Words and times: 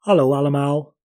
Hallo 0.00 0.34
allemaal. 0.34 0.96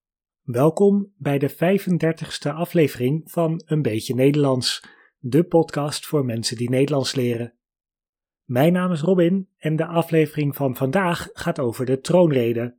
Welkom 0.42 1.14
bij 1.18 1.38
de 1.38 1.54
35ste 1.54 2.54
aflevering 2.54 3.32
van 3.32 3.62
Een 3.66 3.82
beetje 3.82 4.16
Nederlands, 4.16 4.86
de 5.18 5.44
podcast 5.44 6.06
voor 6.06 6.26
mensen 6.26 6.58
die 6.58 6.70
Nederlands 6.70 7.16
leren. 7.16 7.54
Mijn 8.44 8.74
naam 8.74 8.92
is 8.92 9.02
Robin 9.02 9.50
en 9.58 9.76
de 9.76 9.86
aflevering 9.86 10.56
van 10.56 10.76
vandaag 10.76 11.30
gaat 11.34 11.60
over 11.60 11.86
de 11.86 12.00
troonrede. 12.00 12.78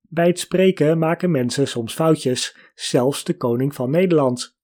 Bij 0.00 0.26
het 0.26 0.38
spreken 0.38 0.98
maken 0.98 1.30
mensen 1.30 1.68
soms 1.68 1.94
foutjes, 1.94 2.56
zelfs 2.74 3.24
de 3.24 3.36
koning 3.36 3.74
van 3.74 3.90
Nederland. 3.90 4.55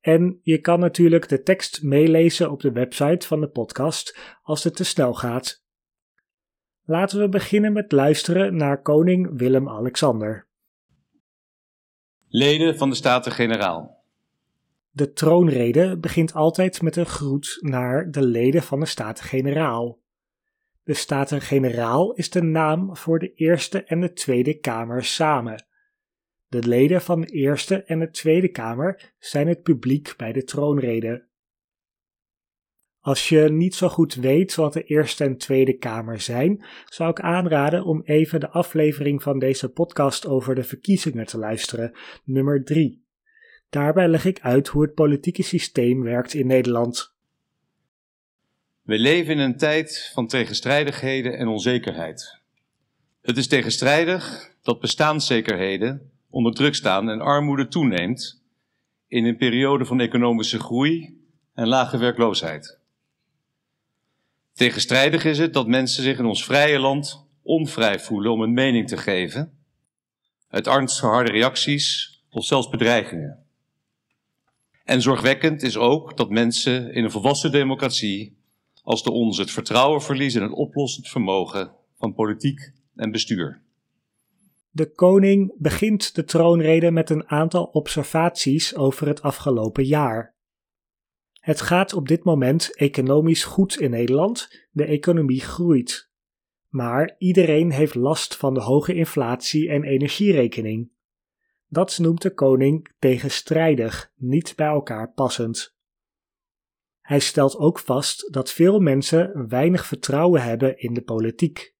En 0.00 0.40
je 0.42 0.58
kan 0.58 0.80
natuurlijk 0.80 1.28
de 1.28 1.42
tekst 1.42 1.82
meelezen 1.82 2.50
op 2.50 2.60
de 2.60 2.72
website 2.72 3.26
van 3.26 3.40
de 3.40 3.48
podcast 3.48 4.18
als 4.42 4.64
het 4.64 4.76
te 4.76 4.84
snel 4.84 5.14
gaat. 5.14 5.64
Laten 6.84 7.20
we 7.20 7.28
beginnen 7.28 7.72
met 7.72 7.92
luisteren 7.92 8.56
naar 8.56 8.82
koning 8.82 9.38
Willem-Alexander. 9.38 10.48
Leden 12.28 12.76
van 12.76 12.90
de 12.90 12.96
Staten-Generaal. 12.96 14.04
De 14.90 15.12
troonrede 15.12 15.98
begint 15.98 16.34
altijd 16.34 16.82
met 16.82 16.96
een 16.96 17.06
groet 17.06 17.58
naar 17.60 18.10
de 18.10 18.22
leden 18.22 18.62
van 18.62 18.80
de 18.80 18.86
Staten-Generaal. 18.86 20.00
De 20.82 20.94
Staten-Generaal 20.94 22.12
is 22.12 22.30
de 22.30 22.42
naam 22.42 22.96
voor 22.96 23.18
de 23.18 23.34
Eerste 23.34 23.84
en 23.84 24.00
de 24.00 24.12
Tweede 24.12 24.58
Kamer 24.58 25.04
samen. 25.04 25.64
De 26.50 26.68
leden 26.68 27.02
van 27.02 27.20
de 27.20 27.26
Eerste 27.26 27.82
en 27.82 27.98
de 27.98 28.10
Tweede 28.10 28.48
Kamer 28.48 29.12
zijn 29.18 29.48
het 29.48 29.62
publiek 29.62 30.14
bij 30.16 30.32
de 30.32 30.44
troonrede. 30.44 31.24
Als 33.00 33.28
je 33.28 33.40
niet 33.50 33.74
zo 33.74 33.88
goed 33.88 34.14
weet 34.14 34.54
wat 34.54 34.72
de 34.72 34.82
Eerste 34.82 35.24
en 35.24 35.36
Tweede 35.36 35.76
Kamer 35.76 36.20
zijn, 36.20 36.64
zou 36.84 37.10
ik 37.10 37.20
aanraden 37.20 37.84
om 37.84 38.02
even 38.04 38.40
de 38.40 38.48
aflevering 38.48 39.22
van 39.22 39.38
deze 39.38 39.68
podcast 39.68 40.26
over 40.26 40.54
de 40.54 40.64
verkiezingen 40.64 41.26
te 41.26 41.38
luisteren, 41.38 41.92
nummer 42.24 42.64
3. 42.64 43.04
Daarbij 43.68 44.08
leg 44.08 44.24
ik 44.24 44.40
uit 44.40 44.68
hoe 44.68 44.82
het 44.82 44.94
politieke 44.94 45.42
systeem 45.42 46.02
werkt 46.02 46.34
in 46.34 46.46
Nederland. 46.46 47.14
We 48.82 48.98
leven 48.98 49.32
in 49.32 49.38
een 49.38 49.56
tijd 49.56 50.10
van 50.14 50.26
tegenstrijdigheden 50.26 51.38
en 51.38 51.48
onzekerheid. 51.48 52.38
Het 53.22 53.36
is 53.36 53.46
tegenstrijdig 53.46 54.54
dat 54.62 54.80
bestaanszekerheden 54.80 56.09
onder 56.30 56.54
druk 56.54 56.74
staan 56.74 57.10
en 57.10 57.20
armoede 57.20 57.68
toeneemt 57.68 58.42
in 59.08 59.24
een 59.24 59.36
periode 59.36 59.84
van 59.84 60.00
economische 60.00 60.58
groei 60.58 61.18
en 61.54 61.68
lage 61.68 61.98
werkloosheid. 61.98 62.78
Tegenstrijdig 64.52 65.24
is 65.24 65.38
het 65.38 65.52
dat 65.52 65.66
mensen 65.66 66.02
zich 66.02 66.18
in 66.18 66.24
ons 66.24 66.44
vrije 66.44 66.78
land 66.78 67.26
onvrij 67.42 68.00
voelen 68.00 68.32
om 68.32 68.42
een 68.42 68.52
mening 68.52 68.88
te 68.88 68.96
geven, 68.96 69.58
uit 70.48 70.66
angst 70.66 71.00
voor 71.00 71.10
harde 71.10 71.30
reacties 71.30 72.18
of 72.30 72.44
zelfs 72.44 72.68
bedreigingen. 72.68 73.44
En 74.84 75.02
zorgwekkend 75.02 75.62
is 75.62 75.76
ook 75.76 76.16
dat 76.16 76.30
mensen 76.30 76.94
in 76.94 77.04
een 77.04 77.10
volwassen 77.10 77.52
democratie 77.52 78.36
als 78.82 79.02
de 79.02 79.10
onze 79.10 79.40
het 79.40 79.50
vertrouwen 79.50 80.02
verliezen 80.02 80.42
in 80.42 80.46
het 80.48 80.56
oplossend 80.56 81.08
vermogen 81.08 81.72
van 81.98 82.14
politiek 82.14 82.72
en 82.96 83.10
bestuur. 83.10 83.62
De 84.72 84.92
koning 84.92 85.54
begint 85.58 86.14
de 86.14 86.24
troonrede 86.24 86.90
met 86.90 87.10
een 87.10 87.28
aantal 87.28 87.64
observaties 87.64 88.76
over 88.76 89.06
het 89.06 89.22
afgelopen 89.22 89.84
jaar. 89.84 90.36
Het 91.32 91.60
gaat 91.60 91.92
op 91.92 92.08
dit 92.08 92.24
moment 92.24 92.76
economisch 92.76 93.44
goed 93.44 93.80
in 93.80 93.90
Nederland, 93.90 94.66
de 94.70 94.84
economie 94.84 95.40
groeit. 95.40 96.10
Maar 96.68 97.14
iedereen 97.18 97.70
heeft 97.70 97.94
last 97.94 98.36
van 98.36 98.54
de 98.54 98.60
hoge 98.60 98.94
inflatie 98.94 99.68
en 99.68 99.84
energierekening. 99.84 100.90
Dat 101.66 101.98
noemt 101.98 102.22
de 102.22 102.34
koning 102.34 102.94
tegenstrijdig, 102.98 104.12
niet 104.16 104.52
bij 104.56 104.66
elkaar 104.66 105.12
passend. 105.12 105.76
Hij 107.00 107.20
stelt 107.20 107.56
ook 107.56 107.78
vast 107.78 108.32
dat 108.32 108.50
veel 108.50 108.80
mensen 108.80 109.48
weinig 109.48 109.86
vertrouwen 109.86 110.42
hebben 110.42 110.78
in 110.78 110.94
de 110.94 111.02
politiek. 111.02 111.74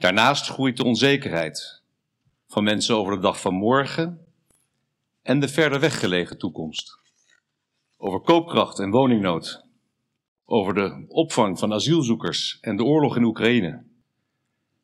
Daarnaast 0.00 0.46
groeit 0.46 0.76
de 0.76 0.84
onzekerheid 0.84 1.82
van 2.46 2.64
mensen 2.64 2.96
over 2.96 3.14
de 3.14 3.20
dag 3.20 3.40
van 3.40 3.54
morgen 3.54 4.26
en 5.22 5.40
de 5.40 5.48
verder 5.48 5.80
weggelegen 5.80 6.38
toekomst. 6.38 6.98
Over 7.96 8.20
koopkracht 8.20 8.78
en 8.78 8.90
woningnood. 8.90 9.64
Over 10.44 10.74
de 10.74 11.04
opvang 11.08 11.58
van 11.58 11.72
asielzoekers 11.72 12.58
en 12.60 12.76
de 12.76 12.84
oorlog 12.84 13.16
in 13.16 13.24
Oekraïne. 13.24 13.84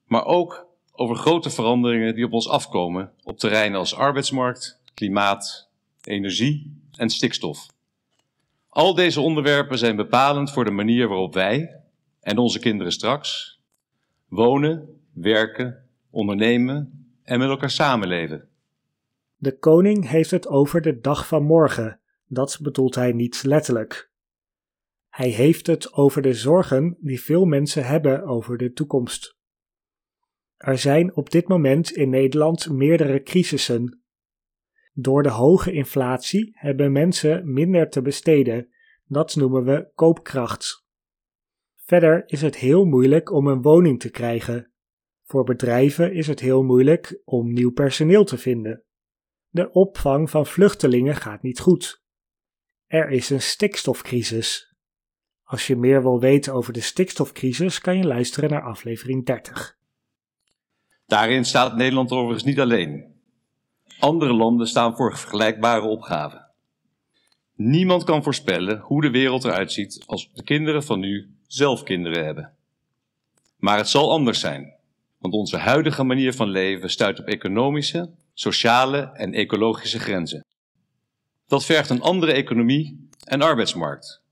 Maar 0.05 0.25
ook 0.25 0.67
over 0.93 1.17
grote 1.17 1.51
veranderingen 1.51 2.15
die 2.15 2.25
op 2.25 2.33
ons 2.33 2.49
afkomen 2.49 3.13
op 3.23 3.39
terreinen 3.39 3.79
als 3.79 3.95
arbeidsmarkt, 3.95 4.81
klimaat, 4.95 5.69
energie 6.03 6.81
en 6.97 7.11
stikstof. 7.11 7.67
Al 8.69 8.95
deze 8.95 9.21
onderwerpen 9.21 9.79
zijn 9.79 9.97
bepalend 9.97 10.53
voor 10.53 10.65
de 10.65 10.71
manier 10.71 11.09
waarop 11.09 11.35
wij 11.35 11.81
en 12.21 12.39
onze 12.39 12.59
kinderen 12.59 12.93
straks 12.93 13.59
wonen, 14.29 14.97
werken, 15.17 15.89
ondernemen 16.11 17.09
en 17.23 17.39
met 17.39 17.49
elkaar 17.49 17.71
samenleven. 17.71 18.49
De 19.37 19.59
koning 19.59 20.09
heeft 20.09 20.31
het 20.31 20.49
over 20.49 20.83
de 20.83 20.99
dag 20.99 21.27
van 21.27 21.43
morgen. 21.43 22.01
Dat 22.27 22.59
bedoelt 22.63 22.95
hij 22.95 23.13
niet 23.13 23.43
letterlijk. 23.43 24.11
Hij 25.09 25.29
heeft 25.29 25.67
het 25.67 25.93
over 25.93 26.23
de 26.23 26.35
zorgen 26.35 26.97
die 27.01 27.21
veel 27.21 27.45
mensen 27.45 27.85
hebben 27.85 28.25
over 28.25 28.57
de 28.57 28.73
toekomst. 28.73 29.37
Er 30.57 30.79
zijn 30.79 31.17
op 31.17 31.31
dit 31.31 31.49
moment 31.49 31.91
in 31.91 32.11
Nederland 32.11 32.71
meerdere 32.71 33.23
crisissen. 33.23 34.01
Door 34.93 35.23
de 35.23 35.31
hoge 35.31 35.73
inflatie 35.73 36.51
hebben 36.53 36.93
mensen 36.93 37.53
minder 37.53 37.91
te 37.91 38.03
besteden. 38.03 38.69
Dat 39.07 39.37
noemen 39.37 39.65
we 39.65 39.91
koopkracht. 39.95 40.85
Verder 41.75 42.23
is 42.27 42.43
het 42.43 42.57
heel 42.57 42.85
moeilijk 42.85 43.33
om 43.33 43.47
een 43.47 43.63
woning 43.63 44.01
te 44.01 44.11
krijgen. 44.11 44.71
Voor 45.27 45.45
bedrijven 45.45 46.15
is 46.15 46.27
het 46.27 46.41
heel 46.41 46.63
moeilijk 46.63 47.21
om 47.25 47.53
nieuw 47.53 47.73
personeel 47.73 48.25
te 48.25 48.39
vinden. 48.39 48.83
De 49.49 49.71
opvang 49.71 50.31
van 50.31 50.47
vluchtelingen 50.47 51.17
gaat 51.17 51.43
niet 51.43 51.61
goed. 51.61 52.03
Er 52.87 53.11
is 53.11 53.31
een 53.31 53.43
stikstofcrisis. 53.43 54.75
Als 55.43 55.67
je 55.67 55.77
meer 55.77 56.03
wil 56.03 56.21
weten 56.21 56.55
over 56.55 56.73
de 56.73 56.81
stikstofcrisis, 56.81 57.81
kan 57.81 57.97
je 57.97 58.05
luisteren 58.05 58.51
naar 58.51 58.63
aflevering 58.63 59.27
30. 59.27 59.77
Daarin 61.07 61.45
staat 61.45 61.77
Nederland 61.77 62.11
overigens 62.11 62.45
niet 62.45 62.61
alleen. 62.61 63.15
Andere 63.99 64.33
landen 64.33 64.67
staan 64.67 64.97
voor 64.97 65.17
vergelijkbare 65.17 65.87
opgaven. 65.87 66.51
Niemand 67.55 68.05
kan 68.05 68.23
voorspellen 68.23 68.79
hoe 68.79 69.01
de 69.01 69.11
wereld 69.11 69.45
eruit 69.45 69.73
ziet 69.73 70.03
als 70.07 70.31
de 70.33 70.43
kinderen 70.43 70.83
van 70.83 71.01
nu 71.01 71.37
zelf 71.47 71.83
kinderen 71.83 72.25
hebben. 72.25 72.57
Maar 73.57 73.77
het 73.77 73.89
zal 73.89 74.11
anders 74.11 74.41
zijn, 74.41 74.76
want 75.19 75.35
onze 75.35 75.57
huidige 75.57 76.03
manier 76.03 76.35
van 76.35 76.49
leven 76.49 76.91
stuit 76.91 77.21
op 77.21 77.27
economische, 77.27 78.15
sociale 78.35 79.11
en 79.13 79.35
ecologische 79.35 79.99
grenzen. 79.99 80.45
Dat 81.47 81.65
vergt 81.65 81.91
een 81.91 82.03
andere 82.03 82.33
economie 82.33 83.09
en 83.25 83.43
arbeidsmarkt, 83.43 84.23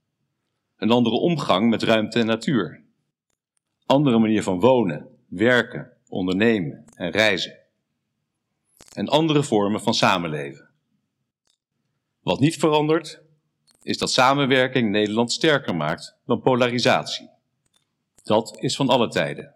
een 0.77 0.91
andere 0.91 1.15
omgang 1.15 1.69
met 1.69 1.83
ruimte 1.83 2.19
en 2.19 2.25
natuur, 2.25 2.83
andere 3.85 4.19
manier 4.19 4.43
van 4.43 4.59
wonen, 4.59 5.07
werken, 5.27 5.91
ondernemen 6.07 6.85
en 6.95 7.11
reizen, 7.11 7.57
en 8.93 9.07
andere 9.07 9.43
vormen 9.43 9.81
van 9.81 9.93
samenleven. 9.93 10.69
Wat 12.21 12.39
niet 12.39 12.57
verandert, 12.57 13.21
is 13.81 13.97
dat 13.97 14.11
samenwerking 14.11 14.91
Nederland 14.91 15.31
sterker 15.31 15.75
maakt 15.75 16.15
dan 16.25 16.41
polarisatie. 16.41 17.29
Dat 18.23 18.57
is 18.59 18.75
van 18.75 18.89
alle 18.89 19.07
tijden. 19.07 19.54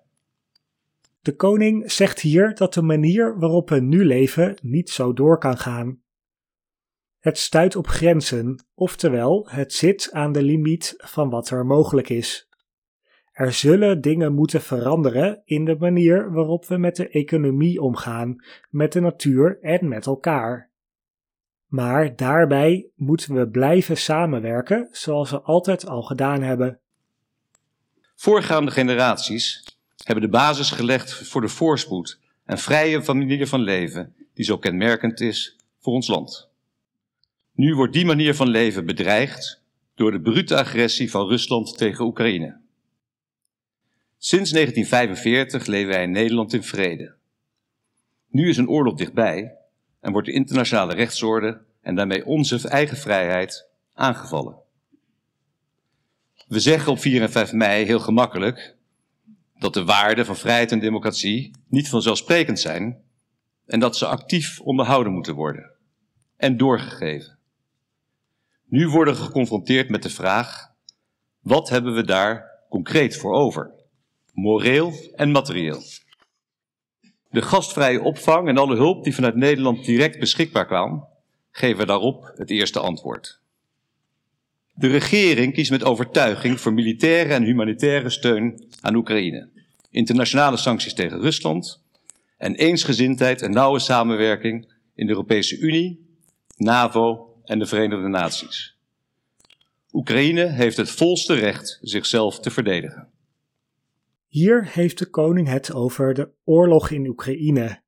De 1.22 1.36
koning 1.36 1.92
zegt 1.92 2.20
hier 2.20 2.56
dat 2.56 2.74
de 2.74 2.82
manier 2.82 3.40
waarop 3.40 3.70
we 3.70 3.80
nu 3.80 4.06
leven 4.06 4.58
niet 4.62 4.90
zo 4.90 5.14
door 5.14 5.38
kan 5.38 5.58
gaan. 5.58 6.02
Het 7.20 7.38
stuit 7.38 7.76
op 7.76 7.88
grenzen, 7.88 8.66
oftewel 8.74 9.48
het 9.50 9.74
zit 9.74 10.10
aan 10.12 10.32
de 10.32 10.44
limiet 10.44 10.94
van 10.98 11.30
wat 11.30 11.50
er 11.50 11.66
mogelijk 11.66 12.10
is. 12.10 12.50
Er 13.32 13.54
zullen 13.54 14.02
dingen 14.02 14.34
moeten 14.34 14.62
veranderen 14.62 15.42
in 15.46 15.66
de 15.66 15.76
manier 15.80 16.32
waarop 16.32 16.66
we 16.66 16.78
met 16.78 16.96
de 16.96 17.10
economie 17.10 17.82
omgaan, 17.82 18.36
met 18.70 18.94
de 18.94 19.00
natuur 19.00 19.60
en 19.62 19.88
met 19.88 20.06
elkaar. 20.06 20.72
Maar 21.66 22.16
daarbij 22.16 22.90
moeten 22.96 23.36
we 23.36 23.50
blijven 23.50 23.98
samenwerken 23.98 24.88
zoals 24.92 25.32
we 25.32 25.42
altijd 25.42 25.88
al 25.88 26.02
gedaan 26.02 26.42
hebben. 26.42 26.80
Voorgaande 28.16 28.72
generaties 28.72 29.69
hebben 30.10 30.32
de 30.32 30.38
basis 30.38 30.72
gelegd 30.72 31.14
voor 31.14 31.42
de 31.42 31.48
voorspoed 31.48 32.20
en 32.46 32.58
vrije 32.58 33.02
manier 33.06 33.48
van 33.48 33.62
leven 33.62 34.16
die 34.34 34.46
zo 34.46 34.58
kenmerkend 34.58 35.20
is 35.20 35.56
voor 35.80 35.94
ons 35.94 36.08
land. 36.08 36.50
Nu 37.54 37.76
wordt 37.76 37.94
die 37.94 38.06
manier 38.06 38.36
van 38.36 38.48
leven 38.48 38.86
bedreigd 38.86 39.62
door 39.96 40.12
de 40.12 40.22
brute 40.22 40.56
agressie 40.56 41.12
van 41.12 41.28
Rusland 41.28 41.78
tegen 41.78 42.06
Oekraïne. 42.06 42.60
Sinds 44.18 44.52
1945 44.52 45.66
leven 45.66 45.94
wij 45.94 46.04
in 46.04 46.12
Nederland 46.12 46.54
in 46.54 46.64
vrede. 46.64 47.16
Nu 48.30 48.50
is 48.50 48.58
een 48.58 48.70
oorlog 48.70 48.96
dichtbij 48.96 49.56
en 50.00 50.12
wordt 50.12 50.28
de 50.28 50.34
internationale 50.34 50.94
rechtsorde 50.94 51.62
en 51.82 51.96
daarmee 51.96 52.26
onze 52.26 52.68
eigen 52.68 52.98
vrijheid 52.98 53.70
aangevallen. 53.94 54.58
We 56.48 56.60
zeggen 56.60 56.92
op 56.92 57.00
4 57.00 57.22
en 57.22 57.32
5 57.32 57.52
mei 57.54 57.86
heel 57.86 58.00
gemakkelijk 58.00 58.78
dat 59.60 59.74
de 59.74 59.86
waarden 59.86 60.26
van 60.26 60.36
vrijheid 60.36 60.72
en 60.72 60.80
democratie 60.80 61.52
niet 61.68 61.90
vanzelfsprekend 61.90 62.60
zijn 62.60 63.02
en 63.66 63.80
dat 63.80 63.98
ze 63.98 64.06
actief 64.06 64.60
onderhouden 64.60 65.14
moeten 65.14 65.36
worden 65.36 65.72
en 66.38 66.58
doorgegeven. 66.58 67.38
Nu 68.66 68.88
worden 68.88 69.14
we 69.14 69.20
geconfronteerd 69.20 69.90
met 69.90 70.04
de 70.04 70.10
vraag: 70.10 70.74
wat 71.40 71.70
hebben 71.70 71.94
we 71.94 72.04
daar 72.04 72.46
concreet 72.70 73.18
voor 73.18 73.34
over? 73.34 73.72
Moreel 74.34 74.94
en 75.16 75.32
materieel. 75.32 75.82
De 77.30 77.42
gastvrije 77.42 78.02
opvang 78.02 78.48
en 78.48 78.58
alle 78.58 78.76
hulp 78.76 79.04
die 79.04 79.16
vanuit 79.16 79.36
Nederland 79.36 79.86
direct 79.86 80.20
beschikbaar 80.20 80.66
kwam, 80.66 81.08
geven 81.52 81.88
daarop 81.88 82.32
het 82.36 82.50
eerste 82.50 82.80
antwoord. 82.80 83.39
De 84.80 84.88
regering 84.88 85.54
kiest 85.54 85.72
met 85.72 85.84
overtuiging 85.84 86.60
voor 86.60 86.74
militaire 86.74 87.34
en 87.34 87.44
humanitaire 87.44 88.10
steun 88.10 88.68
aan 88.82 88.96
Oekraïne, 88.96 89.50
internationale 89.90 90.58
sancties 90.58 90.94
tegen 90.94 91.20
Rusland 91.20 91.84
en 92.38 92.56
eensgezindheid 92.56 93.42
en 93.42 93.52
nauwe 93.52 93.80
samenwerking 93.80 94.72
in 94.96 95.06
de 95.06 95.12
Europese 95.12 95.58
Unie, 95.58 96.18
NAVO 96.58 97.36
en 97.44 97.60
de 97.60 97.66
Verenigde 97.66 98.08
Naties. 98.08 98.78
Oekraïne 99.92 100.46
heeft 100.46 100.78
het 100.78 100.92
volste 100.92 101.34
recht 101.34 101.80
zichzelf 101.82 102.40
te 102.40 102.52
verdedigen. 102.52 103.10
Hier 104.28 104.70
heeft 104.72 104.98
de 104.98 105.10
koning 105.10 105.48
het 105.48 105.74
over 105.74 106.14
de 106.14 106.30
oorlog 106.44 106.90
in 106.90 107.08
Oekraïne. 107.08 107.82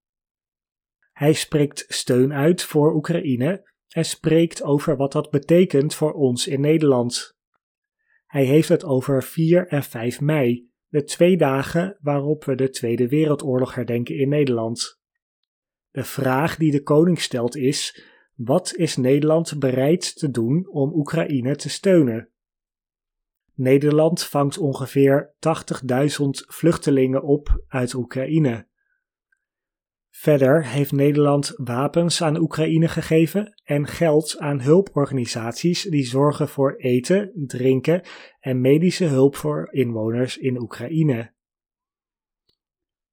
Hij 1.13 1.33
spreekt 1.33 1.85
steun 1.87 2.33
uit 2.33 2.63
voor 2.63 2.95
Oekraïne 2.95 3.70
en 3.91 4.05
spreekt 4.05 4.63
over 4.63 4.97
wat 4.97 5.11
dat 5.11 5.29
betekent 5.29 5.95
voor 5.95 6.13
ons 6.13 6.47
in 6.47 6.61
Nederland. 6.61 7.37
Hij 8.25 8.45
heeft 8.45 8.69
het 8.69 8.83
over 8.83 9.23
4 9.23 9.67
en 9.67 9.83
5 9.83 10.21
mei, 10.21 10.69
de 10.87 11.03
twee 11.03 11.37
dagen 11.37 11.97
waarop 12.01 12.43
we 12.43 12.55
de 12.55 12.69
Tweede 12.69 13.07
Wereldoorlog 13.07 13.75
herdenken 13.75 14.15
in 14.15 14.29
Nederland. 14.29 14.99
De 15.91 16.03
vraag 16.03 16.55
die 16.55 16.71
de 16.71 16.83
koning 16.83 17.19
stelt 17.19 17.55
is: 17.55 18.05
wat 18.35 18.75
is 18.75 18.95
Nederland 18.95 19.59
bereid 19.59 20.17
te 20.17 20.29
doen 20.29 20.67
om 20.69 20.93
Oekraïne 20.93 21.55
te 21.55 21.69
steunen? 21.69 22.29
Nederland 23.53 24.23
vangt 24.23 24.57
ongeveer 24.57 25.33
80.000 25.33 26.27
vluchtelingen 26.47 27.23
op 27.23 27.63
uit 27.67 27.93
Oekraïne. 27.93 28.67
Verder 30.11 30.65
heeft 30.65 30.91
Nederland 30.91 31.53
wapens 31.55 32.23
aan 32.23 32.37
Oekraïne 32.37 32.87
gegeven 32.87 33.61
en 33.63 33.87
geld 33.87 34.39
aan 34.39 34.61
hulporganisaties 34.61 35.83
die 35.83 36.05
zorgen 36.05 36.47
voor 36.47 36.75
eten, 36.75 37.31
drinken 37.35 38.01
en 38.39 38.61
medische 38.61 39.05
hulp 39.05 39.35
voor 39.35 39.67
inwoners 39.71 40.37
in 40.37 40.61
Oekraïne. 40.61 41.31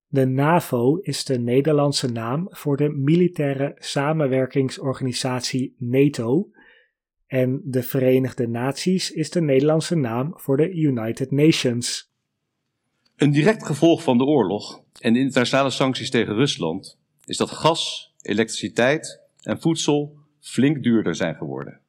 De 0.07 0.27
NAVO 0.27 0.97
is 0.97 1.25
de 1.25 1.39
Nederlandse 1.39 2.13
naam 2.13 2.47
voor 2.51 2.77
de 2.77 2.89
militaire 2.89 3.73
samenwerkingsorganisatie 3.79 5.75
NATO 5.79 6.51
en 7.27 7.61
de 7.65 7.83
Verenigde 7.83 8.49
Naties 8.49 9.11
is 9.11 9.31
de 9.31 9.41
Nederlandse 9.41 9.97
naam 9.97 10.33
voor 10.35 10.57
de 10.57 10.73
United 10.73 11.31
Nations. 11.31 12.13
Een 13.17 13.31
direct 13.31 13.67
gevolg 13.67 14.03
van 14.03 14.19
de 14.19 14.25
oorlog 14.25 14.87
en 14.99 15.13
de 15.13 15.19
internationale 15.19 15.71
sancties 15.71 16.11
tegen 16.11 16.35
Rusland 16.35 16.99
is 17.25 17.37
dat 17.37 17.51
gas, 17.51 18.13
elektriciteit 18.23 19.21
en 19.43 19.61
voedsel 19.61 20.17
flink 20.41 20.83
duurder 20.83 21.15
zijn 21.15 21.35
geworden. 21.35 21.81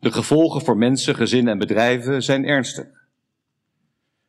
De 0.00 0.12
gevolgen 0.12 0.60
voor 0.60 0.76
mensen, 0.76 1.14
gezinnen 1.14 1.52
en 1.52 1.58
bedrijven 1.58 2.22
zijn 2.22 2.44
ernstig. 2.44 2.86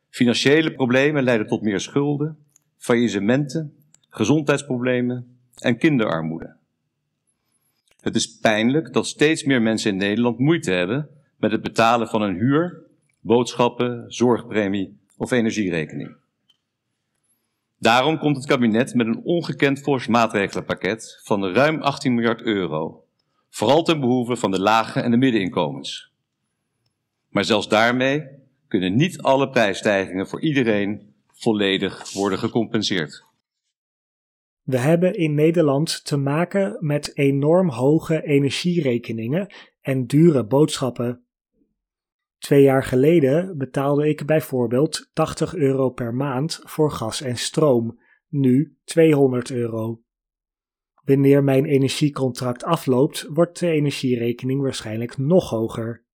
Financiële 0.08 0.72
problemen 0.72 1.22
leiden 1.22 1.46
tot 1.46 1.62
meer 1.62 1.80
schulden, 1.80 2.38
faillissementen, 2.76 3.74
gezondheidsproblemen 4.08 5.38
en 5.54 5.78
kinderarmoede. 5.78 6.56
Het 8.00 8.14
is 8.14 8.38
pijnlijk 8.38 8.92
dat 8.92 9.06
steeds 9.06 9.44
meer 9.44 9.62
mensen 9.62 9.90
in 9.90 9.96
Nederland 9.96 10.38
moeite 10.38 10.70
hebben 10.70 11.08
met 11.36 11.52
het 11.52 11.62
betalen 11.62 12.08
van 12.08 12.22
een 12.22 12.34
huur, 12.34 12.82
boodschappen, 13.20 14.04
zorgpremie 14.12 14.98
of 15.16 15.30
energierekening. 15.30 16.16
Daarom 17.80 18.18
komt 18.18 18.36
het 18.36 18.46
kabinet 18.46 18.94
met 18.94 19.06
een 19.06 19.20
ongekend 19.24 19.80
fors 19.80 20.06
maatregelenpakket 20.06 21.20
van 21.22 21.52
ruim 21.52 21.80
18 21.82 22.14
miljard 22.14 22.42
euro, 22.42 23.04
vooral 23.48 23.82
ten 23.82 24.00
behoeve 24.00 24.36
van 24.36 24.50
de 24.50 24.60
lage 24.60 25.00
en 25.00 25.10
de 25.10 25.16
middeninkomens. 25.16 26.12
Maar 27.28 27.44
zelfs 27.44 27.68
daarmee 27.68 28.26
kunnen 28.68 28.96
niet 28.96 29.22
alle 29.22 29.50
prijsstijgingen 29.50 30.28
voor 30.28 30.40
iedereen 30.40 31.14
volledig 31.32 32.12
worden 32.12 32.38
gecompenseerd. 32.38 33.24
We 34.62 34.78
hebben 34.78 35.14
in 35.14 35.34
Nederland 35.34 36.04
te 36.04 36.16
maken 36.16 36.76
met 36.80 37.16
enorm 37.16 37.68
hoge 37.68 38.22
energierekeningen 38.22 39.54
en 39.80 40.06
dure 40.06 40.44
boodschappen. 40.46 41.24
Twee 42.40 42.62
jaar 42.62 42.84
geleden 42.84 43.58
betaalde 43.58 44.08
ik 44.08 44.26
bijvoorbeeld 44.26 45.10
80 45.12 45.54
euro 45.54 45.90
per 45.90 46.14
maand 46.14 46.60
voor 46.64 46.90
gas 46.90 47.20
en 47.20 47.36
stroom, 47.36 48.00
nu 48.28 48.76
200 48.84 49.50
euro. 49.50 50.02
Wanneer 51.04 51.44
mijn 51.44 51.64
energiecontract 51.64 52.64
afloopt, 52.64 53.26
wordt 53.28 53.58
de 53.58 53.70
energierekening 53.70 54.60
waarschijnlijk 54.60 55.18
nog 55.18 55.50
hoger. 55.50 56.04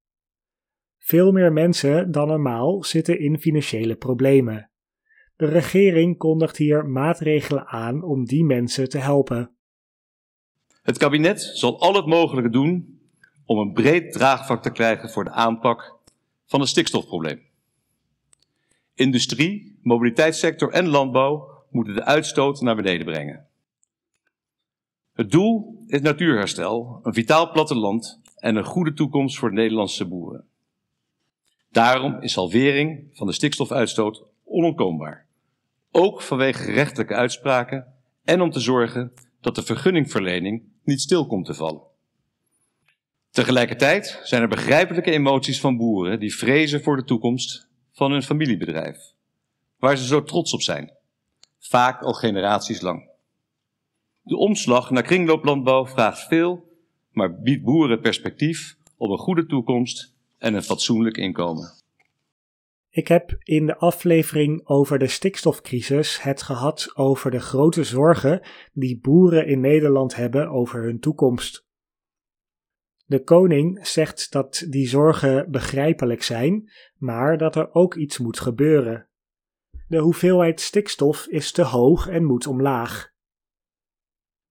Veel 0.98 1.32
meer 1.32 1.52
mensen 1.52 2.10
dan 2.10 2.28
normaal 2.28 2.84
zitten 2.84 3.20
in 3.20 3.38
financiële 3.38 3.96
problemen. 3.96 4.70
De 5.36 5.46
regering 5.46 6.18
kondigt 6.18 6.56
hier 6.56 6.86
maatregelen 6.86 7.66
aan 7.66 8.02
om 8.02 8.24
die 8.24 8.44
mensen 8.44 8.88
te 8.88 8.98
helpen. 8.98 9.56
Het 10.82 10.98
kabinet 10.98 11.40
zal 11.40 11.80
al 11.80 11.94
het 11.94 12.06
mogelijke 12.06 12.50
doen 12.50 13.00
om 13.44 13.58
een 13.58 13.72
breed 13.72 14.12
draagvlak 14.12 14.62
te 14.62 14.72
krijgen 14.72 15.10
voor 15.10 15.24
de 15.24 15.30
aanpak 15.30 15.95
van 16.46 16.60
het 16.60 16.68
stikstofprobleem. 16.68 17.42
Industrie, 18.94 19.78
mobiliteitssector 19.82 20.72
en 20.72 20.86
landbouw 20.86 21.64
moeten 21.70 21.94
de 21.94 22.04
uitstoot 22.04 22.60
naar 22.60 22.76
beneden 22.76 23.06
brengen. 23.06 23.46
Het 25.12 25.30
doel 25.30 25.82
is 25.86 26.00
natuurherstel, 26.00 27.00
een 27.02 27.14
vitaal 27.14 27.50
platteland 27.50 28.20
en 28.36 28.56
een 28.56 28.64
goede 28.64 28.92
toekomst 28.92 29.38
voor 29.38 29.48
de 29.48 29.54
Nederlandse 29.54 30.06
boeren. 30.06 30.44
Daarom 31.70 32.20
is 32.20 32.34
halvering 32.34 33.08
van 33.12 33.26
de 33.26 33.32
stikstofuitstoot 33.32 34.24
onontkoombaar. 34.44 35.26
Ook 35.90 36.22
vanwege 36.22 36.62
gerechtelijke 36.62 37.14
uitspraken 37.14 37.94
en 38.24 38.40
om 38.40 38.50
te 38.50 38.60
zorgen 38.60 39.12
dat 39.40 39.54
de 39.54 39.62
vergunningverlening 39.62 40.62
niet 40.84 41.00
stil 41.00 41.26
komt 41.26 41.46
te 41.46 41.54
vallen. 41.54 41.82
Tegelijkertijd 43.36 44.20
zijn 44.22 44.42
er 44.42 44.48
begrijpelijke 44.48 45.10
emoties 45.10 45.60
van 45.60 45.76
boeren 45.76 46.20
die 46.20 46.36
vrezen 46.36 46.82
voor 46.82 46.96
de 46.96 47.04
toekomst 47.04 47.68
van 47.92 48.10
hun 48.12 48.22
familiebedrijf, 48.22 48.98
waar 49.78 49.96
ze 49.96 50.06
zo 50.06 50.22
trots 50.22 50.52
op 50.52 50.62
zijn, 50.62 50.92
vaak 51.58 52.02
al 52.02 52.12
generaties 52.12 52.80
lang. 52.80 53.08
De 54.22 54.36
omslag 54.36 54.90
naar 54.90 55.02
kringlooplandbouw 55.02 55.86
vraagt 55.86 56.26
veel, 56.26 56.64
maar 57.10 57.40
biedt 57.40 57.64
boeren 57.64 58.00
perspectief 58.00 58.76
op 58.96 59.10
een 59.10 59.18
goede 59.18 59.46
toekomst 59.46 60.14
en 60.38 60.54
een 60.54 60.62
fatsoenlijk 60.62 61.16
inkomen. 61.16 61.72
Ik 62.90 63.08
heb 63.08 63.36
in 63.42 63.66
de 63.66 63.76
aflevering 63.76 64.66
over 64.66 64.98
de 64.98 65.08
stikstofcrisis 65.08 66.22
het 66.22 66.42
gehad 66.42 66.90
over 66.94 67.30
de 67.30 67.40
grote 67.40 67.84
zorgen 67.84 68.40
die 68.72 68.98
boeren 69.00 69.46
in 69.46 69.60
Nederland 69.60 70.14
hebben 70.14 70.48
over 70.48 70.82
hun 70.82 71.00
toekomst. 71.00 71.65
De 73.08 73.22
koning 73.22 73.86
zegt 73.86 74.32
dat 74.32 74.66
die 74.68 74.88
zorgen 74.88 75.50
begrijpelijk 75.50 76.22
zijn, 76.22 76.70
maar 76.96 77.38
dat 77.38 77.56
er 77.56 77.74
ook 77.74 77.94
iets 77.94 78.18
moet 78.18 78.40
gebeuren. 78.40 79.08
De 79.88 79.98
hoeveelheid 79.98 80.60
stikstof 80.60 81.26
is 81.26 81.52
te 81.52 81.62
hoog 81.62 82.08
en 82.08 82.24
moet 82.24 82.46
omlaag. 82.46 83.14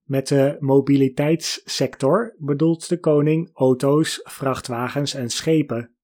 Met 0.02 0.28
de 0.28 0.56
mobiliteitssector 0.60 2.34
bedoelt 2.38 2.88
de 2.88 2.98
koning 2.98 3.50
auto's, 3.52 4.20
vrachtwagens 4.22 5.14
en 5.14 5.30
schepen. 5.30 5.96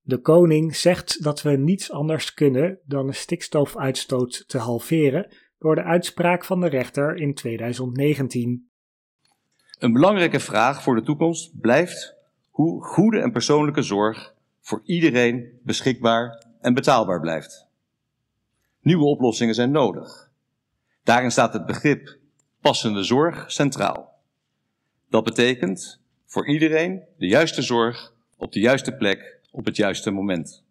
De 0.00 0.20
koning 0.20 0.76
zegt 0.76 1.22
dat 1.22 1.42
we 1.42 1.50
niets 1.50 1.90
anders 1.90 2.34
kunnen 2.34 2.80
dan 2.84 3.06
de 3.06 3.12
stikstofuitstoot 3.12 4.48
te 4.48 4.58
halveren 4.58 5.34
door 5.58 5.74
de 5.74 5.82
uitspraak 5.82 6.44
van 6.44 6.60
de 6.60 6.68
rechter 6.68 7.16
in 7.16 7.34
2019. 7.34 8.67
Een 9.78 9.92
belangrijke 9.92 10.40
vraag 10.40 10.82
voor 10.82 10.94
de 10.94 11.02
toekomst 11.02 11.60
blijft 11.60 12.14
hoe 12.50 12.84
goede 12.84 13.20
en 13.20 13.32
persoonlijke 13.32 13.82
zorg 13.82 14.34
voor 14.60 14.82
iedereen 14.84 15.58
beschikbaar 15.62 16.44
en 16.60 16.74
betaalbaar 16.74 17.20
blijft. 17.20 17.66
Nieuwe 18.80 19.04
oplossingen 19.04 19.54
zijn 19.54 19.70
nodig. 19.70 20.30
Daarin 21.02 21.30
staat 21.30 21.52
het 21.52 21.66
begrip 21.66 22.18
passende 22.60 23.02
zorg 23.02 23.52
centraal. 23.52 24.12
Dat 25.08 25.24
betekent 25.24 26.00
voor 26.24 26.48
iedereen 26.48 27.02
de 27.18 27.26
juiste 27.26 27.62
zorg 27.62 28.14
op 28.36 28.52
de 28.52 28.60
juiste 28.60 28.92
plek 28.92 29.40
op 29.50 29.64
het 29.64 29.76
juiste 29.76 30.10
moment. 30.10 30.64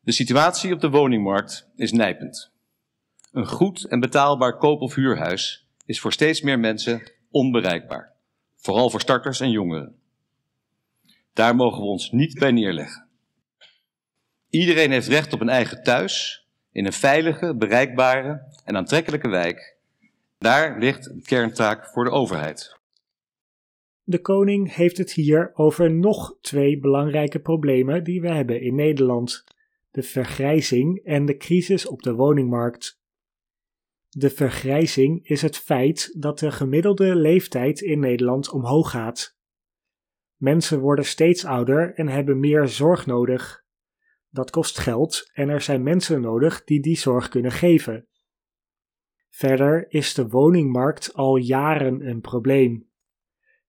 De 0.00 0.12
situatie 0.12 0.72
op 0.72 0.80
de 0.80 0.90
woningmarkt 0.90 1.68
is 1.76 1.92
nijpend. 1.92 2.52
Een 3.32 3.46
goed 3.46 3.84
en 3.84 4.00
betaalbaar 4.00 4.58
koop- 4.58 4.80
of 4.80 4.94
huurhuis 4.94 5.66
is 5.86 6.00
voor 6.00 6.12
steeds 6.12 6.40
meer 6.40 6.58
mensen 6.58 7.02
onbereikbaar, 7.30 8.13
vooral 8.64 8.90
voor 8.90 9.00
starters 9.00 9.40
en 9.40 9.50
jongeren. 9.50 9.94
Daar 11.32 11.54
mogen 11.54 11.80
we 11.80 11.86
ons 11.86 12.10
niet 12.10 12.38
bij 12.38 12.50
neerleggen. 12.50 13.06
Iedereen 14.50 14.90
heeft 14.90 15.08
recht 15.08 15.32
op 15.32 15.40
een 15.40 15.48
eigen 15.48 15.82
thuis, 15.82 16.46
in 16.72 16.86
een 16.86 16.92
veilige, 16.92 17.56
bereikbare 17.56 18.42
en 18.64 18.76
aantrekkelijke 18.76 19.28
wijk. 19.28 19.76
Daar 20.38 20.78
ligt 20.78 21.10
een 21.10 21.22
kerntaak 21.22 21.86
voor 21.86 22.04
de 22.04 22.10
overheid. 22.10 22.78
De 24.04 24.20
koning 24.20 24.74
heeft 24.74 24.98
het 24.98 25.12
hier 25.12 25.50
over 25.54 25.90
nog 25.90 26.36
twee 26.40 26.78
belangrijke 26.78 27.40
problemen 27.40 28.04
die 28.04 28.20
we 28.20 28.30
hebben 28.30 28.60
in 28.60 28.74
Nederland: 28.74 29.44
de 29.90 30.02
vergrijzing 30.02 31.04
en 31.04 31.26
de 31.26 31.36
crisis 31.36 31.86
op 31.86 32.02
de 32.02 32.14
woningmarkt. 32.14 33.02
De 34.16 34.30
vergrijzing 34.30 35.26
is 35.28 35.42
het 35.42 35.58
feit 35.58 36.22
dat 36.22 36.38
de 36.38 36.50
gemiddelde 36.50 37.16
leeftijd 37.16 37.80
in 37.80 38.00
Nederland 38.00 38.50
omhoog 38.50 38.90
gaat. 38.90 39.38
Mensen 40.36 40.80
worden 40.80 41.04
steeds 41.04 41.44
ouder 41.44 41.94
en 41.94 42.08
hebben 42.08 42.40
meer 42.40 42.68
zorg 42.68 43.06
nodig. 43.06 43.64
Dat 44.30 44.50
kost 44.50 44.78
geld 44.78 45.30
en 45.32 45.48
er 45.48 45.60
zijn 45.60 45.82
mensen 45.82 46.20
nodig 46.20 46.64
die 46.64 46.80
die 46.80 46.96
zorg 46.96 47.28
kunnen 47.28 47.52
geven. 47.52 48.08
Verder 49.30 49.86
is 49.88 50.14
de 50.14 50.28
woningmarkt 50.28 51.14
al 51.14 51.36
jaren 51.36 52.06
een 52.06 52.20
probleem. 52.20 52.90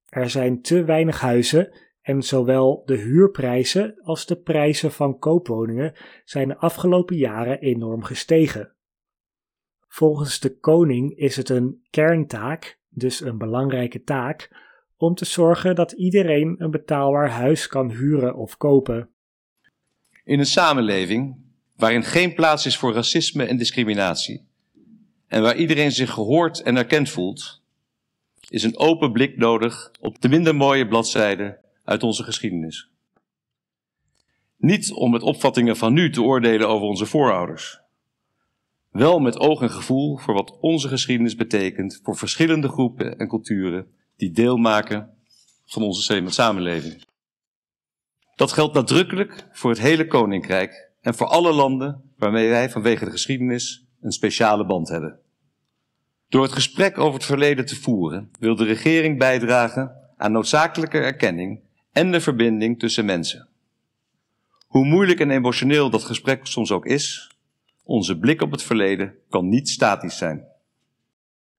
Er 0.05 0.29
zijn 0.29 0.61
te 0.61 0.83
weinig 0.83 1.19
huizen 1.19 1.77
en 2.01 2.23
zowel 2.23 2.81
de 2.85 2.95
huurprijzen 2.97 4.01
als 4.01 4.25
de 4.25 4.41
prijzen 4.41 4.91
van 4.91 5.19
koopwoningen 5.19 5.93
zijn 6.23 6.47
de 6.47 6.57
afgelopen 6.57 7.15
jaren 7.15 7.59
enorm 7.59 8.03
gestegen. 8.03 8.74
Volgens 9.95 10.39
de 10.39 10.59
koning 10.59 11.17
is 11.17 11.35
het 11.35 11.49
een 11.49 11.81
kerntaak, 11.89 12.79
dus 12.89 13.21
een 13.21 13.37
belangrijke 13.37 14.03
taak, 14.03 14.49
om 14.97 15.15
te 15.15 15.25
zorgen 15.25 15.75
dat 15.75 15.91
iedereen 15.91 16.55
een 16.57 16.71
betaalbaar 16.71 17.29
huis 17.29 17.67
kan 17.67 17.91
huren 17.91 18.35
of 18.35 18.57
kopen. 18.57 19.09
In 20.23 20.39
een 20.39 20.45
samenleving 20.45 21.35
waarin 21.75 22.03
geen 22.03 22.33
plaats 22.33 22.65
is 22.65 22.77
voor 22.77 22.93
racisme 22.93 23.43
en 23.45 23.57
discriminatie 23.57 24.45
en 25.27 25.41
waar 25.41 25.55
iedereen 25.55 25.91
zich 25.91 26.11
gehoord 26.11 26.61
en 26.61 26.77
erkend 26.77 27.09
voelt, 27.09 27.61
is 28.49 28.63
een 28.63 28.77
open 28.77 29.11
blik 29.11 29.37
nodig 29.37 29.91
op 29.99 30.21
de 30.21 30.29
minder 30.29 30.55
mooie 30.55 30.87
bladzijden 30.87 31.57
uit 31.83 32.03
onze 32.03 32.23
geschiedenis. 32.23 32.89
Niet 34.57 34.91
om 34.91 35.11
met 35.11 35.21
opvattingen 35.21 35.77
van 35.77 35.93
nu 35.93 36.09
te 36.11 36.21
oordelen 36.21 36.67
over 36.67 36.87
onze 36.87 37.05
voorouders. 37.05 37.83
Wel 38.95 39.19
met 39.19 39.39
oog 39.39 39.61
en 39.61 39.69
gevoel 39.69 40.17
voor 40.17 40.33
wat 40.33 40.57
onze 40.59 40.87
geschiedenis 40.87 41.35
betekent 41.35 41.99
voor 42.03 42.17
verschillende 42.17 42.67
groepen 42.67 43.17
en 43.17 43.27
culturen 43.27 43.87
die 44.17 44.31
deel 44.31 44.57
maken 44.57 45.09
van 45.65 45.83
onze 45.83 46.31
samenleving. 46.31 47.03
Dat 48.35 48.51
geldt 48.51 48.73
nadrukkelijk 48.73 49.47
voor 49.51 49.69
het 49.69 49.79
hele 49.79 50.07
Koninkrijk 50.07 50.89
en 51.01 51.15
voor 51.15 51.27
alle 51.27 51.53
landen 51.53 52.01
waarmee 52.17 52.49
wij 52.49 52.69
vanwege 52.69 53.05
de 53.05 53.11
geschiedenis 53.11 53.85
een 54.01 54.11
speciale 54.11 54.65
band 54.65 54.89
hebben. 54.89 55.19
Door 56.29 56.43
het 56.43 56.53
gesprek 56.53 56.97
over 56.97 57.13
het 57.13 57.25
verleden 57.25 57.65
te 57.65 57.75
voeren, 57.75 58.31
wil 58.39 58.55
de 58.55 58.65
regering 58.65 59.19
bijdragen 59.19 59.91
aan 60.17 60.31
noodzakelijke 60.31 60.99
erkenning 60.99 61.59
en 61.91 62.11
de 62.11 62.21
verbinding 62.21 62.79
tussen 62.79 63.05
mensen. 63.05 63.47
Hoe 64.67 64.85
moeilijk 64.85 65.19
en 65.19 65.31
emotioneel 65.31 65.89
dat 65.89 66.03
gesprek 66.03 66.45
soms 66.45 66.71
ook 66.71 66.85
is, 66.85 67.34
onze 67.85 68.19
blik 68.19 68.41
op 68.41 68.51
het 68.51 68.63
verleden 68.63 69.15
kan 69.29 69.49
niet 69.49 69.69
statisch 69.69 70.17
zijn. 70.17 70.47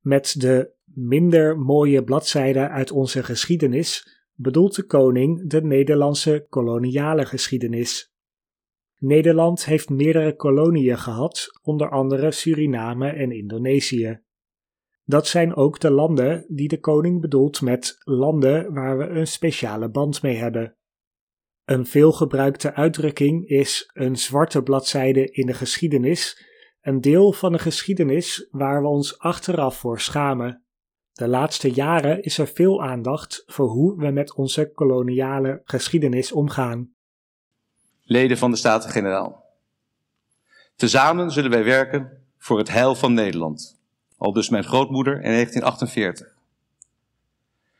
Met 0.01 0.35
de 0.41 0.71
minder 0.85 1.59
mooie 1.59 2.05
bladzijden 2.05 2.71
uit 2.71 2.91
onze 2.91 3.23
geschiedenis 3.23 4.21
bedoelt 4.35 4.75
de 4.75 4.83
koning 4.83 5.51
de 5.51 5.63
Nederlandse 5.63 6.47
koloniale 6.49 7.27
geschiedenis. 7.27 8.15
Nederland 8.99 9.65
heeft 9.65 9.89
meerdere 9.89 10.37
koloniën 10.37 10.99
gehad, 10.99 11.47
onder 11.63 11.91
andere 11.91 12.31
Suriname 12.31 13.09
en 13.09 13.33
Indonesië. 13.33 14.21
Dat 15.05 15.27
zijn 15.27 15.55
ook 15.55 15.81
de 15.81 15.91
landen 15.91 16.45
die 16.49 16.69
de 16.69 16.81
koning 16.81 17.21
bedoelt 17.21 17.61
met 17.61 17.97
landen 18.05 18.75
waar 18.75 18.99
we 18.99 19.05
een 19.05 19.27
speciale 19.27 19.91
band 19.91 20.23
mee 20.23 20.37
hebben. 20.37 20.77
Een 21.67 21.87
veelgebruikte 21.87 22.75
uitdrukking 22.75 23.49
is 23.49 23.91
een 23.93 24.17
zwarte 24.17 24.63
bladzijde 24.63 25.31
in 25.31 25.47
de 25.47 25.55
geschiedenis, 25.55 26.45
een 26.81 27.01
deel 27.01 27.33
van 27.33 27.53
de 27.53 27.59
geschiedenis 27.59 28.49
waar 28.51 28.83
we 28.83 28.89
ons 28.89 29.19
achteraf 29.19 29.79
voor 29.79 30.01
schamen. 30.01 30.63
De 31.13 31.29
laatste 31.29 31.71
jaren 31.71 32.23
is 32.23 32.39
er 32.39 32.47
veel 32.47 32.83
aandacht 32.83 33.43
voor 33.47 33.69
hoe 33.69 33.97
we 33.97 34.11
met 34.11 34.35
onze 34.35 34.73
koloniale 34.73 35.61
geschiedenis 35.65 36.33
omgaan. 36.33 36.93
Leden 38.03 38.39
van 38.39 38.51
de 38.51 38.57
Staten-Generaal. 38.57 39.45
Tezamen 40.77 41.31
zullen 41.31 41.51
wij 41.51 41.65
werken 41.65 42.27
voor 42.39 42.59
het 42.59 42.71
heil 42.71 42.95
van 42.95 43.15
Nederland 43.15 43.77
al 44.17 44.33
dus 44.33 44.49
mijn 44.49 44.65
grootmoeder 44.65 45.15
in 45.15 45.33
1948. 45.33 46.37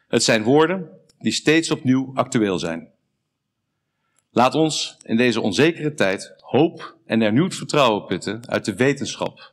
Het 0.09 0.23
zijn 0.23 0.43
woorden 0.43 0.91
die 1.19 1.33
steeds 1.33 1.71
opnieuw 1.71 2.11
actueel 2.15 2.59
zijn. 2.59 2.95
Laat 4.37 4.55
ons 4.55 4.97
in 5.03 5.17
deze 5.17 5.41
onzekere 5.41 5.95
tijd 5.95 6.35
hoop 6.41 6.97
en 7.07 7.21
hernieuwd 7.21 7.55
vertrouwen 7.55 8.05
putten 8.05 8.49
uit 8.49 8.65
de 8.65 8.75
wetenschap 8.75 9.53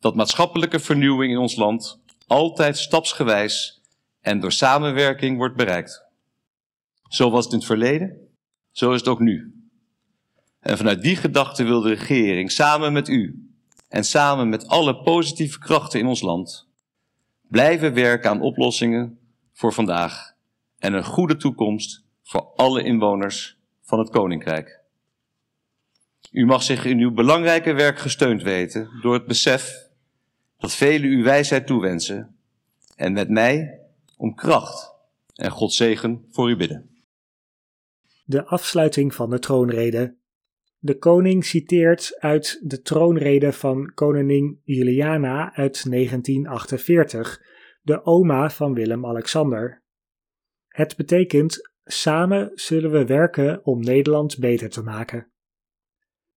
dat 0.00 0.14
maatschappelijke 0.14 0.78
vernieuwing 0.78 1.32
in 1.32 1.38
ons 1.38 1.56
land 1.56 2.00
altijd 2.26 2.78
stapsgewijs 2.78 3.80
en 4.20 4.40
door 4.40 4.52
samenwerking 4.52 5.36
wordt 5.36 5.56
bereikt. 5.56 6.04
Zo 7.08 7.30
was 7.30 7.44
het 7.44 7.52
in 7.52 7.58
het 7.58 7.66
verleden, 7.66 8.28
zo 8.70 8.92
is 8.92 8.98
het 8.98 9.08
ook 9.08 9.20
nu. 9.20 9.54
En 10.60 10.76
vanuit 10.76 11.02
die 11.02 11.16
gedachte 11.16 11.64
wil 11.64 11.80
de 11.80 11.88
regering 11.88 12.50
samen 12.52 12.92
met 12.92 13.08
u 13.08 13.50
en 13.88 14.04
samen 14.04 14.48
met 14.48 14.66
alle 14.68 15.02
positieve 15.02 15.58
krachten 15.58 16.00
in 16.00 16.06
ons 16.06 16.20
land 16.20 16.68
blijven 17.48 17.94
werken 17.94 18.30
aan 18.30 18.40
oplossingen 18.40 19.18
voor 19.52 19.72
vandaag 19.72 20.34
en 20.78 20.92
een 20.92 21.04
goede 21.04 21.36
toekomst 21.36 22.04
voor 22.22 22.52
alle 22.56 22.82
inwoners 22.82 23.58
van 23.90 23.98
het 23.98 24.10
Koninkrijk. 24.10 24.80
U 26.32 26.46
mag 26.46 26.62
zich 26.62 26.84
in 26.84 26.98
uw 26.98 27.12
belangrijke 27.12 27.72
werk 27.72 27.98
gesteund 27.98 28.42
weten 28.42 28.90
door 29.02 29.14
het 29.14 29.26
besef 29.26 29.88
dat 30.58 30.74
velen 30.74 31.10
u 31.10 31.22
wijsheid 31.22 31.66
toewensen 31.66 32.36
en 32.96 33.12
met 33.12 33.28
mij 33.28 33.80
om 34.16 34.34
kracht 34.34 34.94
en 35.34 35.50
God 35.50 35.72
zegen 35.72 36.26
voor 36.30 36.50
u 36.50 36.56
bidden. 36.56 36.90
De 38.24 38.44
afsluiting 38.44 39.14
van 39.14 39.30
de 39.30 39.38
troonrede. 39.38 40.16
De 40.78 40.98
koning 40.98 41.44
citeert 41.44 42.16
uit 42.18 42.60
de 42.62 42.80
troonrede 42.80 43.52
van 43.52 43.92
koningin 43.94 44.60
Juliana 44.64 45.54
uit 45.54 45.90
1948, 45.90 47.40
de 47.82 48.04
oma 48.04 48.50
van 48.50 48.74
Willem-Alexander. 48.74 49.82
Het 50.68 50.96
betekent: 50.96 51.69
samen 51.84 52.50
zullen 52.54 52.90
we 52.90 53.04
werken 53.04 53.64
om 53.64 53.80
Nederland 53.80 54.38
beter 54.38 54.70
te 54.70 54.82
maken. 54.82 55.32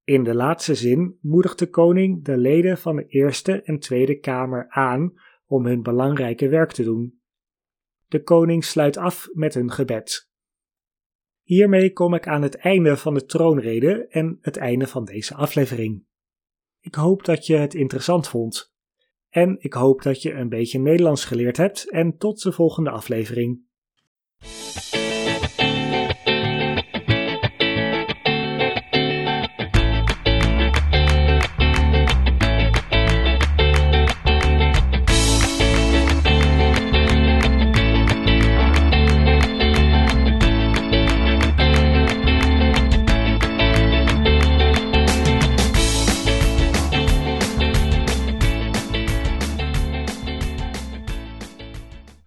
In 0.03 0.23
de 0.23 0.35
laatste 0.35 0.75
zin 0.75 1.17
moedigt 1.21 1.59
de 1.59 1.69
koning 1.69 2.25
de 2.25 2.38
leden 2.38 2.77
van 2.77 2.95
de 2.95 3.05
Eerste 3.07 3.62
en 3.62 3.79
Tweede 3.79 4.19
Kamer 4.19 4.69
aan 4.69 5.13
om 5.45 5.65
hun 5.65 5.81
belangrijke 5.81 6.50
werk 6.50 6.71
te 6.71 6.83
doen. 6.83 7.21
De 8.07 8.23
koning 8.23 8.65
sluit 8.65 8.97
af 8.97 9.29
met 9.33 9.55
een 9.55 9.71
gebed. 9.71 10.31
Hiermee 11.41 11.93
kom 11.93 12.13
ik 12.13 12.27
aan 12.27 12.41
het 12.41 12.55
einde 12.55 12.97
van 12.97 13.13
de 13.13 13.25
troonrede 13.25 14.07
en 14.07 14.38
het 14.41 14.57
einde 14.57 14.88
van 14.88 15.05
deze 15.05 15.35
aflevering. 15.35 16.05
Ik 16.79 16.95
hoop 16.95 17.25
dat 17.25 17.45
je 17.45 17.55
het 17.55 17.73
interessant 17.73 18.27
vond. 18.27 18.73
En 19.29 19.55
ik 19.59 19.73
hoop 19.73 20.01
dat 20.01 20.21
je 20.21 20.33
een 20.33 20.50
beetje 20.50 20.79
Nederlands 20.79 21.25
geleerd 21.25 21.57
hebt 21.57 21.91
en 21.91 22.17
tot 22.17 22.41
de 22.41 22.51
volgende 22.51 22.89
aflevering. 22.89 23.62